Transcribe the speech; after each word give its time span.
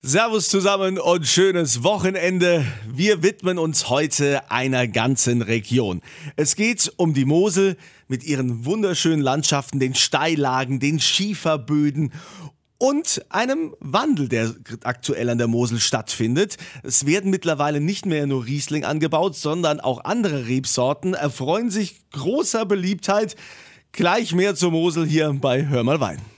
Servus 0.00 0.48
zusammen 0.48 1.00
und 1.00 1.26
schönes 1.26 1.82
Wochenende. 1.82 2.64
Wir 2.86 3.24
widmen 3.24 3.58
uns 3.58 3.88
heute 3.88 4.48
einer 4.48 4.86
ganzen 4.86 5.42
Region. 5.42 6.02
Es 6.36 6.54
geht 6.54 6.92
um 6.98 7.14
die 7.14 7.24
Mosel 7.24 7.76
mit 8.06 8.22
ihren 8.22 8.64
wunderschönen 8.64 9.20
Landschaften, 9.20 9.80
den 9.80 9.96
Steillagen, 9.96 10.78
den 10.78 11.00
Schieferböden 11.00 12.12
und 12.78 13.24
einem 13.28 13.74
Wandel, 13.80 14.28
der 14.28 14.54
aktuell 14.84 15.30
an 15.30 15.38
der 15.38 15.48
Mosel 15.48 15.80
stattfindet. 15.80 16.58
Es 16.84 17.04
werden 17.04 17.32
mittlerweile 17.32 17.80
nicht 17.80 18.06
mehr 18.06 18.28
nur 18.28 18.46
Riesling 18.46 18.84
angebaut, 18.84 19.34
sondern 19.34 19.80
auch 19.80 20.04
andere 20.04 20.46
Rebsorten 20.46 21.14
erfreuen 21.14 21.70
sich 21.72 22.08
großer 22.12 22.66
Beliebtheit. 22.66 23.34
Gleich 23.90 24.32
mehr 24.32 24.54
zur 24.54 24.70
Mosel 24.70 25.06
hier 25.06 25.32
bei 25.32 25.66
Hör 25.66 25.82
mal 25.82 25.98
Wein. 25.98 26.37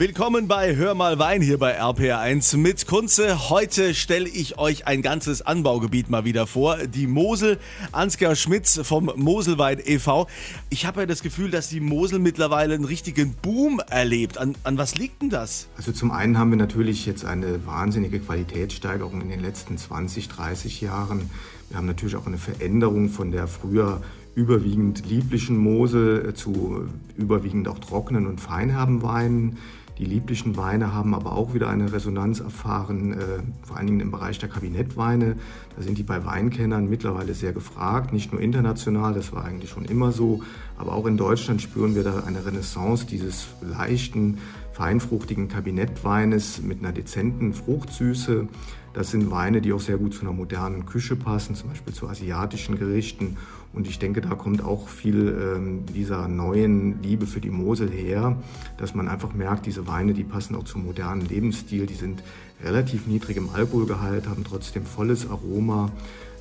Willkommen 0.00 0.48
bei 0.48 0.76
Hör 0.76 0.94
mal 0.94 1.18
Wein 1.18 1.42
hier 1.42 1.58
bei 1.58 1.78
RPR1 1.78 2.56
mit 2.56 2.86
Kunze. 2.86 3.50
Heute 3.50 3.92
stelle 3.92 4.30
ich 4.30 4.56
euch 4.56 4.86
ein 4.86 5.02
ganzes 5.02 5.42
Anbaugebiet 5.42 6.08
mal 6.08 6.24
wieder 6.24 6.46
vor. 6.46 6.78
Die 6.86 7.06
Mosel, 7.06 7.58
Ansgar 7.92 8.34
Schmitz 8.34 8.80
vom 8.82 9.12
Moselwein 9.16 9.78
e.V. 9.84 10.26
Ich 10.70 10.86
habe 10.86 11.00
ja 11.00 11.06
das 11.06 11.22
Gefühl, 11.22 11.50
dass 11.50 11.68
die 11.68 11.80
Mosel 11.80 12.18
mittlerweile 12.18 12.72
einen 12.76 12.86
richtigen 12.86 13.34
Boom 13.42 13.82
erlebt. 13.90 14.38
An, 14.38 14.54
an 14.64 14.78
was 14.78 14.96
liegt 14.96 15.20
denn 15.20 15.28
das? 15.28 15.68
Also 15.76 15.92
zum 15.92 16.12
einen 16.12 16.38
haben 16.38 16.48
wir 16.48 16.56
natürlich 16.56 17.04
jetzt 17.04 17.26
eine 17.26 17.66
wahnsinnige 17.66 18.20
Qualitätssteigerung 18.20 19.20
in 19.20 19.28
den 19.28 19.40
letzten 19.40 19.76
20, 19.76 20.28
30 20.30 20.80
Jahren. 20.80 21.28
Wir 21.68 21.76
haben 21.76 21.86
natürlich 21.86 22.16
auch 22.16 22.26
eine 22.26 22.38
Veränderung 22.38 23.10
von 23.10 23.32
der 23.32 23.46
früher 23.46 24.00
überwiegend 24.34 25.04
lieblichen 25.06 25.58
Mosel 25.58 26.32
zu 26.32 26.88
überwiegend 27.18 27.68
auch 27.68 27.78
trockenen 27.80 28.26
und 28.26 28.40
feinherben 28.40 29.02
Weinen. 29.02 29.58
Die 29.98 30.04
lieblichen 30.04 30.56
Weine 30.56 30.94
haben 30.94 31.14
aber 31.14 31.32
auch 31.32 31.52
wieder 31.52 31.68
eine 31.68 31.92
Resonanz 31.92 32.40
erfahren, 32.40 33.12
äh, 33.12 33.16
vor 33.62 33.76
allen 33.76 33.86
Dingen 33.86 34.00
im 34.00 34.10
Bereich 34.10 34.38
der 34.38 34.48
Kabinettweine. 34.48 35.36
Da 35.76 35.82
sind 35.82 35.98
die 35.98 36.02
bei 36.02 36.24
Weinkennern 36.24 36.88
mittlerweile 36.88 37.34
sehr 37.34 37.52
gefragt, 37.52 38.12
nicht 38.12 38.32
nur 38.32 38.40
international, 38.40 39.14
das 39.14 39.32
war 39.32 39.44
eigentlich 39.44 39.70
schon 39.70 39.84
immer 39.84 40.12
so, 40.12 40.42
aber 40.78 40.94
auch 40.94 41.06
in 41.06 41.16
Deutschland 41.16 41.60
spüren 41.60 41.94
wir 41.94 42.04
da 42.04 42.24
eine 42.26 42.46
Renaissance 42.46 43.06
dieses 43.06 43.48
leichten, 43.60 44.38
feinfruchtigen 44.80 45.48
Kabinettweines 45.48 46.62
mit 46.62 46.78
einer 46.78 46.92
dezenten 46.92 47.52
Fruchtsüße. 47.52 48.48
Das 48.94 49.10
sind 49.10 49.30
Weine, 49.30 49.60
die 49.60 49.74
auch 49.74 49.80
sehr 49.80 49.98
gut 49.98 50.14
zu 50.14 50.22
einer 50.22 50.32
modernen 50.32 50.86
Küche 50.86 51.16
passen, 51.16 51.54
zum 51.54 51.68
Beispiel 51.68 51.92
zu 51.92 52.08
asiatischen 52.08 52.78
Gerichten. 52.78 53.36
Und 53.74 53.86
ich 53.86 53.98
denke, 53.98 54.22
da 54.22 54.30
kommt 54.30 54.64
auch 54.64 54.88
viel 54.88 55.38
ähm, 55.38 55.84
dieser 55.94 56.28
neuen 56.28 57.02
Liebe 57.02 57.26
für 57.26 57.42
die 57.42 57.50
Mosel 57.50 57.90
her, 57.90 58.38
dass 58.78 58.94
man 58.94 59.06
einfach 59.06 59.34
merkt, 59.34 59.66
diese 59.66 59.86
Weine, 59.86 60.14
die 60.14 60.24
passen 60.24 60.56
auch 60.56 60.64
zum 60.64 60.86
modernen 60.86 61.28
Lebensstil, 61.28 61.84
die 61.84 61.94
sind 61.94 62.22
relativ 62.64 63.06
niedrig 63.06 63.36
im 63.36 63.50
Alkoholgehalt, 63.50 64.28
haben 64.28 64.44
trotzdem 64.44 64.86
volles 64.86 65.28
Aroma. 65.28 65.90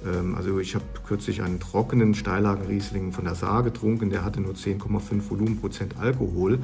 Ähm, 0.07 0.35
also 0.35 0.59
ich 0.59 0.75
habe 0.75 0.85
kürzlich 1.05 1.41
einen 1.41 1.59
trockenen 1.59 2.15
Steillagenriesling 2.15 3.11
von 3.11 3.25
der 3.25 3.35
Saar 3.35 3.63
getrunken, 3.63 4.09
der 4.09 4.23
hatte 4.23 4.39
nur 4.39 4.53
10,5 4.53 5.29
Volumenprozent 5.29 5.97
Alkohol. 5.99 6.59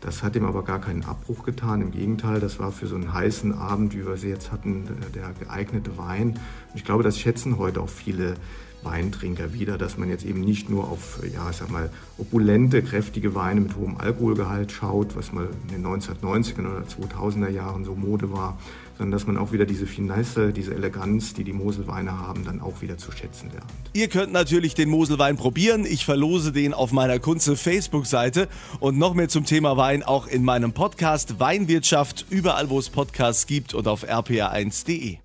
Das 0.00 0.22
hat 0.22 0.36
ihm 0.36 0.44
aber 0.44 0.62
gar 0.62 0.80
keinen 0.80 1.04
Abbruch 1.04 1.44
getan. 1.44 1.82
Im 1.82 1.90
Gegenteil, 1.90 2.38
das 2.40 2.58
war 2.58 2.70
für 2.70 2.86
so 2.86 2.94
einen 2.94 3.12
heißen 3.12 3.52
Abend, 3.52 3.94
wie 3.94 4.06
wir 4.06 4.16
sie 4.16 4.28
jetzt 4.28 4.52
hatten, 4.52 4.84
der 5.14 5.32
geeignete 5.40 5.98
Wein. 5.98 6.30
Und 6.30 6.76
ich 6.76 6.84
glaube, 6.84 7.02
das 7.02 7.18
schätzen 7.18 7.58
heute 7.58 7.80
auch 7.80 7.88
viele 7.88 8.34
Weintrinker 8.82 9.52
wieder, 9.52 9.78
dass 9.78 9.98
man 9.98 10.08
jetzt 10.08 10.24
eben 10.24 10.40
nicht 10.40 10.70
nur 10.70 10.88
auf, 10.88 11.20
ja, 11.32 11.50
ich 11.50 11.56
sag 11.56 11.70
mal, 11.70 11.90
opulente, 12.16 12.82
kräftige 12.82 13.34
Weine 13.34 13.60
mit 13.60 13.76
hohem 13.76 13.96
Alkoholgehalt 13.96 14.72
schaut, 14.72 15.16
was 15.16 15.32
mal 15.32 15.48
in 15.68 15.82
den 15.82 15.86
1990er 15.86 16.60
oder 16.60 16.84
2000er 16.84 17.50
Jahren 17.50 17.84
so 17.84 17.94
Mode 17.94 18.32
war, 18.32 18.58
sondern 18.96 19.12
dass 19.12 19.26
man 19.26 19.36
auch 19.36 19.52
wieder 19.52 19.64
diese 19.64 19.86
Finesse, 19.86 20.52
diese 20.52 20.74
Eleganz, 20.74 21.32
die 21.32 21.44
die 21.44 21.52
Moselweine 21.52 22.18
haben, 22.18 22.44
dann 22.44 22.60
auch 22.60 22.82
wieder 22.82 22.98
zu 22.98 23.12
schätzen 23.12 23.50
lernt. 23.50 23.70
Ihr 23.92 24.08
könnt 24.08 24.32
natürlich 24.32 24.74
den 24.74 24.88
Moselwein 24.88 25.36
probieren. 25.36 25.86
Ich 25.86 26.04
verlose 26.04 26.52
den 26.52 26.74
auf 26.74 26.92
meiner 26.92 27.18
Kunze 27.20 27.56
Facebook-Seite 27.56 28.48
und 28.80 28.98
noch 28.98 29.14
mehr 29.14 29.28
zum 29.28 29.44
Thema 29.44 29.76
Wein 29.76 30.02
auch 30.02 30.26
in 30.26 30.44
meinem 30.44 30.72
Podcast 30.72 31.38
Weinwirtschaft, 31.38 32.26
überall 32.30 32.70
wo 32.70 32.78
es 32.78 32.90
Podcasts 32.90 33.46
gibt 33.46 33.74
und 33.74 33.86
auf 33.86 34.04
rpa1.de. 34.04 35.18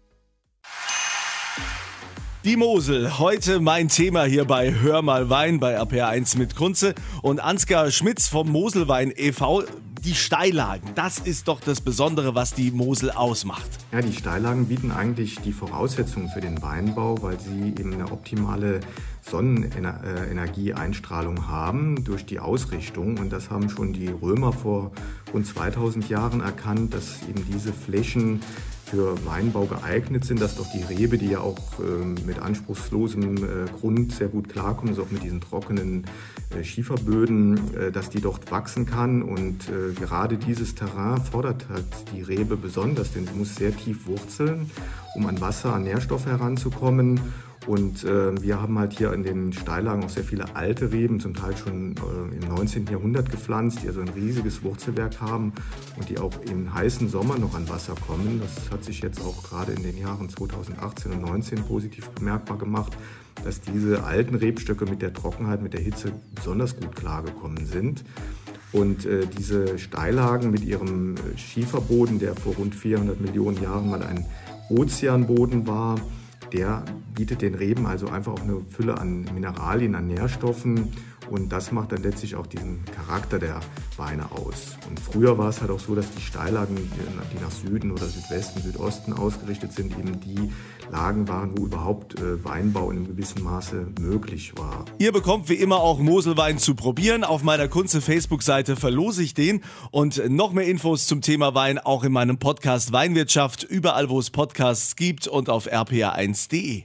Die 2.44 2.58
Mosel, 2.58 3.20
heute 3.20 3.62
mein 3.62 3.88
Thema 3.88 4.26
hier 4.26 4.44
bei 4.44 4.74
Hör 4.74 5.02
mal 5.02 5.30
Wein 5.30 5.62
bei 5.62 5.80
RPR1 5.80 6.38
mit 6.38 6.58
Kunze 6.58 6.94
und 7.22 7.40
Ansgar 7.40 7.90
Schmitz 7.90 8.28
vom 8.28 8.52
Moselwein 8.52 9.14
e.V 9.16 9.64
die 10.04 10.16
Steillagen, 10.16 10.90
das 10.96 11.20
ist 11.20 11.48
doch 11.48 11.62
das 11.62 11.80
Besondere, 11.80 12.36
was 12.36 12.54
die 12.54 12.72
Mosel 12.72 13.12
ausmacht. 13.12 13.70
Ja, 13.94 14.02
die 14.02 14.12
Steillagen 14.12 14.66
bieten 14.66 14.92
eigentlich 14.92 15.40
die 15.40 15.54
Voraussetzungen 15.54 16.28
für 16.30 16.42
den 16.42 16.62
Weinbau, 16.62 17.22
weil 17.22 17.40
sie 17.40 17.70
eben 17.70 17.94
eine 17.94 18.12
optimale 18.12 18.82
Sonnenenergieeinstrahlung 19.22 21.48
haben 21.48 22.04
durch 22.04 22.26
die 22.26 22.40
Ausrichtung. 22.40 23.18
Und 23.18 23.32
das 23.32 23.50
haben 23.50 23.70
schon 23.70 23.94
die 23.94 24.10
Römer 24.10 24.52
vor 24.52 24.92
rund 25.34 25.48
2000 25.48 26.10
Jahren 26.10 26.42
erkannt, 26.42 26.94
dass 26.94 27.22
eben 27.30 27.48
diese 27.50 27.72
Flächen 27.72 28.42
für 28.94 29.26
Weinbau 29.26 29.66
geeignet 29.66 30.24
sind, 30.24 30.40
dass 30.40 30.56
doch 30.56 30.68
die 30.72 30.84
Rebe, 30.84 31.18
die 31.18 31.32
ja 31.32 31.40
auch 31.40 31.58
äh, 31.80 32.06
mit 32.28 32.38
anspruchslosem 32.38 33.38
äh, 33.38 33.40
Grund 33.80 34.12
sehr 34.12 34.28
gut 34.28 34.50
klarkommt, 34.50 34.92
also 34.92 35.02
auch 35.02 35.10
mit 35.10 35.24
diesen 35.24 35.42
trockenen 35.42 36.06
äh, 36.56 36.64
Schieferböden, 36.64 37.76
äh, 37.76 37.92
dass 37.92 38.12
die 38.12 38.22
dort 38.22 38.52
wachsen 38.52 38.86
kann. 38.86 39.24
Und 39.24 39.68
gerade 40.00 40.38
dieses 40.38 40.76
Terrain 40.76 41.20
fordert 41.20 41.68
halt 41.70 41.86
die 42.14 42.22
Rebe 42.22 42.56
besonders, 42.56 43.14
denn 43.14 43.26
sie 43.26 43.34
muss 43.34 43.56
sehr 43.56 43.76
tief 43.76 44.06
wurzeln, 44.06 44.70
um 45.16 45.26
an 45.26 45.42
Wasser, 45.42 45.74
an 45.74 45.84
Nährstoffe 45.84 46.26
heranzukommen. 46.28 47.20
Und 47.66 48.04
äh, 48.04 48.42
wir 48.42 48.62
haben 48.62 48.78
halt 48.78 48.94
hier 48.94 49.14
in 49.14 49.24
den 49.24 49.54
Steillagen 49.54 50.04
auch 50.04 50.10
sehr 50.10 50.24
viele 50.24 50.56
alte 50.56 50.92
Reben, 50.92 51.20
zum 51.20 51.34
Teil 51.34 51.56
schon 51.56 51.96
äh, 51.96 52.36
im 52.36 52.50
19. 52.50 52.88
Jahrhundert 52.88 53.32
gepflanzt, 53.32 53.80
die 53.84 53.88
also 53.88 54.02
ein 54.02 54.10
riesiges 54.10 54.64
Wurzelwerk 54.64 55.22
haben 55.22 55.54
und 55.98 56.10
die 56.10 56.20
auch 56.20 56.34
im 56.50 56.74
heißen 56.74 57.08
Sommer 57.08 57.38
noch 57.38 57.56
an 57.56 57.70
Wasser 57.70 57.96
kommen. 58.08 58.42
Das 58.42 58.70
hat 58.70 58.84
sich 58.84 59.02
jetzt 59.02 59.22
auch 59.22 59.44
gerade 59.44 59.72
in 59.72 59.84
den 59.84 59.98
Jahren 59.98 60.30
2018 60.30 61.12
und 61.12 61.20
2019 61.20 61.64
positiv 61.64 62.10
bemerkbar 62.10 62.58
gemacht, 62.58 62.98
dass 63.44 63.62
diese 63.62 64.04
alten 64.04 64.36
Rebstöcke 64.36 64.86
mit 64.86 65.02
der 65.02 65.14
Trockenheit, 65.14 65.62
mit 65.62 65.74
der 65.74 65.82
Hitze 65.82 66.12
besonders 66.36 66.78
gut 66.78 66.96
klargekommen 66.96 67.66
sind. 67.66 68.04
Und 68.74 69.06
äh, 69.06 69.28
diese 69.28 69.78
Steillagen 69.78 70.52
mit 70.52 70.66
ihrem 70.66 71.16
äh, 71.16 71.38
Schieferboden, 71.38 72.20
der 72.20 72.36
vor 72.36 72.56
rund 72.56 72.76
400 72.76 73.22
Millionen 73.22 73.62
Jahren 73.62 73.90
mal 73.90 74.02
ein 74.02 74.26
Ozeanboden 74.70 75.68
war, 75.68 76.00
der 76.54 76.84
bietet 77.14 77.42
den 77.42 77.56
Reben 77.56 77.86
also 77.86 78.08
einfach 78.08 78.34
auch 78.34 78.42
eine 78.42 78.62
Fülle 78.70 78.98
an 78.98 79.26
Mineralien, 79.34 79.96
an 79.96 80.08
Nährstoffen 80.08 80.92
und 81.30 81.50
das 81.50 81.72
macht 81.72 81.92
dann 81.92 82.04
letztlich 82.04 82.36
auch 82.36 82.48
diesen 82.48 82.84
Charakter 82.86 83.40
der 83.40 83.60
Weine 83.98 84.32
aus. 84.32 84.78
Und 84.90 85.00
früher 85.00 85.38
war 85.38 85.50
es 85.50 85.62
halt 85.62 85.72
auch 85.72 85.80
so, 85.80 85.96
dass 85.96 86.10
die 86.12 86.22
Steillagen, 86.22 86.76
die 86.76 87.44
nach 87.44 87.52
Süden 87.52 87.92
oder 87.92 88.06
Südwesten, 88.06 88.62
Südosten 88.62 89.14
ausgerichtet 89.14 89.74
sind, 89.74 89.98
eben 89.98 90.20
die 90.20 90.52
Lagen 90.92 91.28
waren, 91.28 91.58
wo 91.58 91.66
überhaupt 91.66 92.20
äh, 92.20 92.44
Weinbau 92.44 92.92
in 92.92 92.98
einem 92.98 93.08
gewissen 93.08 93.44
Maße 93.44 93.88
möglich 94.00 94.54
war. 94.58 94.86
Ihr 95.00 95.12
bekommt 95.12 95.50
wie 95.50 95.56
immer 95.56 95.78
auch 95.78 96.00
Moselwein 96.00 96.58
zu 96.58 96.76
probieren. 96.76 97.24
Auf 97.24 97.44
meiner 97.44 97.68
Kunze 97.68 98.02
Facebook-Seite 98.02 98.76
verlose 98.76 99.24
ich 99.24 99.34
den. 99.34 99.62
Und 99.92 100.30
noch 100.30 100.54
mehr 100.54 100.68
Infos 100.68 101.08
zum 101.08 101.22
Thema 101.22 101.56
Wein 101.56 101.80
auch 101.80 102.04
in 102.04 102.12
meinem 102.12 102.38
Podcast 102.38 102.92
Weinwirtschaft, 102.92 103.64
überall 103.64 104.10
wo 104.10 104.20
es 104.20 104.30
Podcasts 104.30 104.96
gibt 104.96 105.28
und 105.28 105.50
auf 105.50 105.68
rpa1.de. 105.68 106.84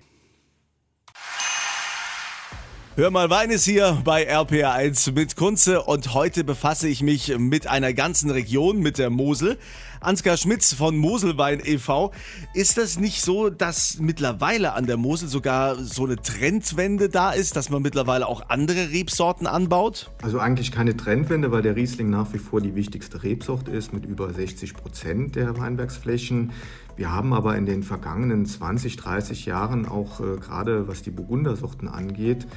Hör 2.99 3.13
mal, 3.13 3.31
Wein 3.31 3.51
ist 3.51 3.65
hier 3.65 4.03
bei 4.03 4.29
RPR1 4.29 5.13
mit 5.13 5.37
Kunze 5.37 5.83
und 5.83 6.15
heute 6.15 6.43
befasse 6.43 6.89
ich 6.89 7.01
mich 7.01 7.39
mit 7.39 7.69
einer 7.69 7.93
ganzen 7.93 8.29
Region, 8.29 8.81
mit 8.81 8.99
der 8.99 9.09
Mosel. 9.09 9.57
Ansgar 10.01 10.37
Schmitz 10.37 10.75
von 10.75 10.97
Moselwein 10.97 11.61
e.V. 11.65 12.11
Ist 12.55 12.77
das 12.77 12.99
nicht 12.99 13.23
so, 13.23 13.51
dass 13.51 13.99
mittlerweile 14.01 14.73
an 14.73 14.87
der 14.87 14.97
Mosel 14.97 15.29
sogar 15.29 15.77
so 15.77 16.07
eine 16.07 16.17
Trendwende 16.17 17.09
da 17.09 17.31
ist, 17.31 17.55
dass 17.55 17.71
man 17.71 17.83
mittlerweile 17.83 18.27
auch 18.27 18.49
andere 18.49 18.91
Rebsorten 18.91 19.47
anbaut? 19.47 20.11
Also 20.21 20.41
eigentlich 20.41 20.73
keine 20.73 20.97
Trendwende, 20.97 21.53
weil 21.53 21.63
der 21.63 21.77
Riesling 21.77 22.11
nach 22.11 22.33
wie 22.33 22.39
vor 22.39 22.61
die 22.61 22.75
wichtigste 22.75 23.23
Rebsort 23.23 23.69
ist 23.69 23.93
mit 23.93 24.07
über 24.07 24.33
60 24.33 24.75
Prozent 24.75 25.37
der 25.37 25.57
Weinbergsflächen. 25.57 26.51
Wir 26.97 27.13
haben 27.13 27.33
aber 27.33 27.57
in 27.57 27.65
den 27.65 27.85
vergangenen 27.85 28.45
20, 28.45 28.97
30 28.97 29.47
Jahren 29.47 29.87
auch 29.87 30.19
äh, 30.19 30.37
gerade 30.39 30.89
was 30.89 31.03
die 31.03 31.13
Burgundersorten 31.13 31.87
angeht, 31.87 32.49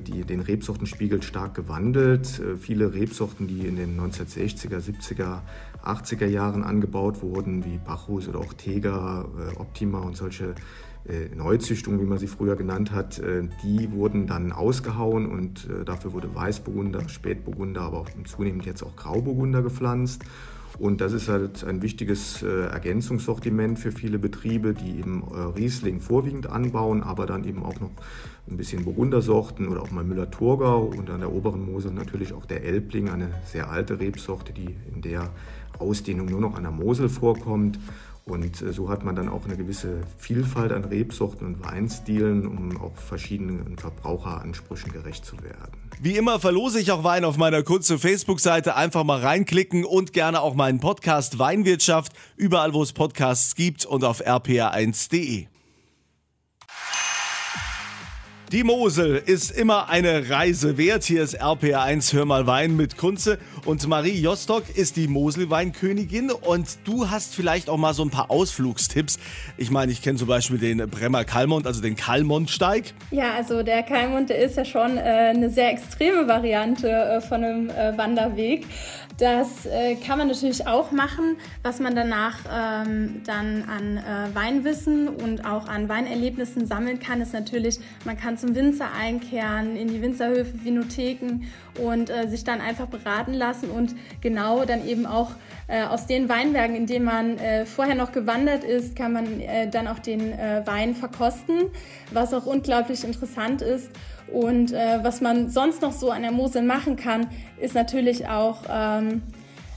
die, 0.00 0.22
den 0.22 0.40
Rebsortenspiegel 0.40 1.22
stark 1.22 1.54
gewandelt. 1.54 2.40
Äh, 2.40 2.56
viele 2.56 2.94
Rebsorten, 2.94 3.46
die 3.46 3.66
in 3.66 3.76
den 3.76 3.98
1960er, 3.98 4.78
70er, 4.78 5.40
80er 5.84 6.26
Jahren 6.26 6.64
angebaut 6.64 7.22
wurden, 7.22 7.64
wie 7.64 7.78
Bacchus 7.78 8.28
oder 8.28 8.40
auch 8.40 8.52
Teger, 8.52 9.26
äh, 9.38 9.56
Optima 9.58 10.00
und 10.00 10.16
solche 10.16 10.54
Neuzüchtungen, 11.34 12.02
wie 12.02 12.04
man 12.04 12.18
sie 12.18 12.26
früher 12.26 12.54
genannt 12.54 12.92
hat, 12.92 13.22
die 13.62 13.92
wurden 13.92 14.26
dann 14.26 14.52
ausgehauen 14.52 15.24
und 15.24 15.66
dafür 15.86 16.12
wurde 16.12 16.34
Weißburgunder, 16.34 17.08
Spätburgunder, 17.08 17.80
aber 17.80 18.00
auch 18.00 18.10
zunehmend 18.26 18.66
jetzt 18.66 18.82
auch 18.82 18.94
Grauburgunder 18.94 19.62
gepflanzt. 19.62 20.24
Und 20.78 21.00
das 21.00 21.12
ist 21.12 21.28
halt 21.28 21.64
ein 21.64 21.82
wichtiges 21.82 22.42
äh, 22.42 22.66
Ergänzungssortiment 22.66 23.80
für 23.80 23.90
viele 23.90 24.18
Betriebe, 24.18 24.74
die 24.74 24.98
eben 24.98 25.24
äh, 25.34 25.40
Riesling 25.58 26.00
vorwiegend 26.00 26.46
anbauen, 26.46 27.02
aber 27.02 27.26
dann 27.26 27.44
eben 27.44 27.64
auch 27.64 27.80
noch 27.80 27.90
ein 28.48 28.56
bisschen 28.56 28.84
Burgundersorten 28.84 29.68
oder 29.68 29.82
auch 29.82 29.90
mal 29.90 30.04
Müller-Thurgau 30.04 30.84
und 30.84 31.10
an 31.10 31.20
der 31.20 31.32
oberen 31.32 31.70
Mosel 31.70 31.92
natürlich 31.92 32.32
auch 32.32 32.46
der 32.46 32.64
Elbling, 32.64 33.08
eine 33.08 33.30
sehr 33.44 33.70
alte 33.70 33.98
Rebsorte, 33.98 34.52
die 34.52 34.76
in 34.94 35.02
der 35.02 35.30
Ausdehnung 35.78 36.26
nur 36.26 36.40
noch 36.40 36.54
an 36.54 36.62
der 36.62 36.72
Mosel 36.72 37.08
vorkommt. 37.08 37.78
Und 38.30 38.62
äh, 38.62 38.72
so 38.72 38.88
hat 38.88 39.04
man 39.04 39.16
dann 39.16 39.28
auch 39.28 39.44
eine 39.44 39.56
gewisse 39.56 40.02
Vielfalt 40.16 40.72
an 40.72 40.84
Rebsorten 40.84 41.46
und 41.46 41.64
Weinstilen, 41.64 42.46
um 42.46 42.80
auch 42.80 42.96
verschiedenen 42.96 43.76
Verbraucheransprüchen 43.78 44.92
gerecht 44.92 45.24
zu 45.24 45.42
werden. 45.42 45.72
Wie 46.00 46.16
immer 46.16 46.38
verlose 46.38 46.80
ich 46.80 46.92
auch 46.92 47.04
Wein 47.04 47.24
auf 47.24 47.36
meiner 47.36 47.62
kurzen 47.62 47.98
Facebook-Seite. 47.98 48.76
Einfach 48.76 49.04
mal 49.04 49.20
reinklicken 49.20 49.84
und 49.84 50.12
gerne 50.12 50.40
auch 50.40 50.54
meinen 50.54 50.80
Podcast 50.80 51.38
Weinwirtschaft, 51.38 52.12
überall 52.36 52.74
wo 52.74 52.82
es 52.82 52.92
Podcasts 52.92 53.54
gibt 53.54 53.84
und 53.84 54.04
auf 54.04 54.24
rpa1.de. 54.24 55.46
Die 58.50 58.64
Mosel 58.64 59.22
ist 59.26 59.50
immer 59.50 59.90
eine 59.90 60.30
Reise 60.30 60.78
wert. 60.78 61.04
Hier 61.04 61.22
ist 61.22 61.38
RPR1 61.38 62.14
Hör 62.14 62.24
mal 62.24 62.46
Wein 62.46 62.76
mit 62.76 62.96
Kunze 62.96 63.38
und 63.66 63.86
Marie 63.86 64.18
Jostock 64.18 64.62
ist 64.74 64.96
die 64.96 65.06
Moselweinkönigin 65.06 66.30
und 66.30 66.78
du 66.84 67.10
hast 67.10 67.34
vielleicht 67.34 67.68
auch 67.68 67.76
mal 67.76 67.92
so 67.92 68.02
ein 68.04 68.08
paar 68.08 68.30
Ausflugstipps. 68.30 69.18
Ich 69.58 69.70
meine, 69.70 69.92
ich 69.92 70.00
kenne 70.00 70.16
zum 70.16 70.28
Beispiel 70.28 70.56
den 70.56 70.78
Bremmer 70.88 71.26
Kalmont, 71.26 71.66
also 71.66 71.82
den 71.82 71.94
Kalmontsteig. 71.94 72.94
Ja, 73.10 73.34
also 73.34 73.62
der 73.62 73.82
Kalmont, 73.82 74.30
der 74.30 74.38
ist 74.38 74.56
ja 74.56 74.64
schon 74.64 74.96
äh, 74.96 75.00
eine 75.00 75.50
sehr 75.50 75.70
extreme 75.70 76.26
Variante 76.26 76.88
äh, 76.88 77.20
von 77.20 77.44
einem 77.44 77.68
äh, 77.68 77.98
Wanderweg. 77.98 78.64
Das 79.18 79.66
äh, 79.66 79.96
kann 79.96 80.18
man 80.18 80.28
natürlich 80.28 80.64
auch 80.68 80.92
machen. 80.92 81.38
Was 81.64 81.80
man 81.80 81.96
danach 81.96 82.38
ähm, 82.44 83.22
dann 83.26 83.64
an 83.64 83.96
äh, 83.96 84.34
Weinwissen 84.34 85.08
und 85.08 85.44
auch 85.44 85.66
an 85.66 85.88
Weinerlebnissen 85.88 86.66
sammeln 86.66 87.00
kann, 87.00 87.20
ist 87.20 87.32
natürlich, 87.32 87.80
man 88.04 88.16
kann 88.16 88.38
zum 88.38 88.54
Winzer 88.54 88.92
einkehren, 88.96 89.76
in 89.76 89.88
die 89.88 90.00
Winzerhöfe, 90.02 90.64
Vinotheken 90.64 91.42
und 91.82 92.10
äh, 92.10 92.28
sich 92.28 92.44
dann 92.44 92.60
einfach 92.60 92.86
beraten 92.86 93.34
lassen 93.34 93.70
und 93.70 93.96
genau 94.20 94.64
dann 94.64 94.86
eben 94.86 95.04
auch 95.04 95.32
äh, 95.66 95.82
aus 95.82 96.06
den 96.06 96.28
Weinbergen, 96.28 96.76
in 96.76 96.86
denen 96.86 97.04
man 97.04 97.38
äh, 97.38 97.66
vorher 97.66 97.96
noch 97.96 98.12
gewandert 98.12 98.62
ist, 98.62 98.94
kann 98.94 99.12
man 99.12 99.40
äh, 99.40 99.68
dann 99.68 99.88
auch 99.88 99.98
den 99.98 100.28
Wein 100.28 100.94
verkosten, 100.94 101.64
was 102.12 102.32
auch 102.32 102.46
unglaublich 102.46 103.04
interessant 103.04 103.62
ist. 103.62 103.90
Und 104.32 104.72
äh, 104.72 104.98
was 105.02 105.20
man 105.20 105.48
sonst 105.48 105.82
noch 105.82 105.92
so 105.92 106.10
an 106.10 106.22
der 106.22 106.32
Mosel 106.32 106.62
machen 106.62 106.96
kann, 106.96 107.28
ist 107.60 107.74
natürlich 107.74 108.28
auch 108.28 108.58
ähm, 108.70 109.22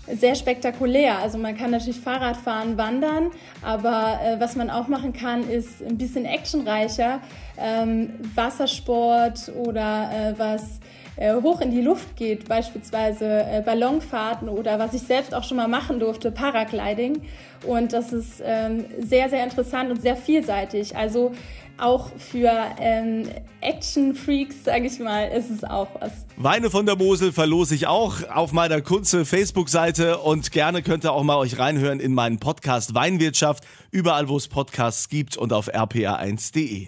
sehr 0.07 0.35
spektakulär. 0.35 1.19
Also 1.19 1.37
man 1.37 1.57
kann 1.57 1.71
natürlich 1.71 1.99
Fahrrad 1.99 2.37
fahren, 2.37 2.77
wandern, 2.77 3.31
aber 3.61 4.19
äh, 4.23 4.39
was 4.39 4.55
man 4.55 4.69
auch 4.69 4.87
machen 4.87 5.13
kann, 5.13 5.49
ist 5.49 5.81
ein 5.81 5.97
bisschen 5.97 6.25
actionreicher. 6.25 7.21
Ähm, 7.57 8.13
Wassersport 8.35 9.51
oder 9.55 10.09
äh, 10.11 10.39
was 10.39 10.79
äh, 11.21 11.35
hoch 11.41 11.61
in 11.61 11.69
die 11.69 11.81
Luft 11.81 12.15
geht, 12.15 12.47
beispielsweise 12.47 13.25
äh, 13.25 13.61
Ballonfahrten 13.63 14.49
oder 14.49 14.79
was 14.79 14.93
ich 14.93 15.03
selbst 15.03 15.35
auch 15.35 15.43
schon 15.43 15.57
mal 15.57 15.67
machen 15.67 15.99
durfte, 15.99 16.31
Paragliding. 16.31 17.21
Und 17.65 17.93
das 17.93 18.11
ist 18.11 18.41
ähm, 18.43 18.85
sehr, 18.99 19.29
sehr 19.29 19.43
interessant 19.43 19.91
und 19.91 20.01
sehr 20.01 20.15
vielseitig. 20.15 20.97
Also 20.97 21.31
auch 21.77 22.09
für 22.17 22.51
ähm, 22.79 23.29
Action-Freaks, 23.61 24.63
sage 24.63 24.87
ich 24.87 24.99
mal, 24.99 25.27
ist 25.27 25.51
es 25.51 25.63
auch 25.63 25.87
was. 25.99 26.11
Weine 26.37 26.71
von 26.71 26.87
der 26.87 26.95
Mosel 26.95 27.31
verlose 27.31 27.75
ich 27.75 27.85
auch 27.85 28.27
auf 28.33 28.51
meiner 28.51 28.81
Kunze 28.81 29.23
Facebook-Seite 29.23 30.17
und 30.17 30.51
gerne 30.51 30.81
könnt 30.81 31.05
ihr 31.05 31.13
auch 31.13 31.23
mal 31.23 31.37
euch 31.37 31.59
reinhören 31.59 31.99
in 31.99 32.15
meinen 32.15 32.39
Podcast 32.39 32.95
Weinwirtschaft, 32.95 33.63
überall 33.91 34.27
wo 34.27 34.37
es 34.37 34.47
Podcasts 34.47 35.07
gibt 35.07 35.37
und 35.37 35.53
auf 35.53 35.71
rpa1.de. 35.71 36.87